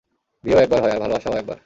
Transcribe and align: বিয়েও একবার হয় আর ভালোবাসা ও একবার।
বিয়েও 0.43 0.59
একবার 0.59 0.79
হয় 0.81 0.93
আর 0.93 0.99
ভালোবাসা 0.99 1.29
ও 1.29 1.35
একবার। 1.37 1.57